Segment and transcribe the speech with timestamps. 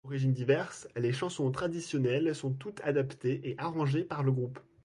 [0.03, 4.57] D'origines diverses, les chansons traditionnelles sont toutes adaptées et arrangées par le groupe.